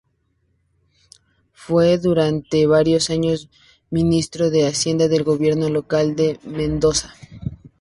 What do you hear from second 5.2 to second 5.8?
gobierno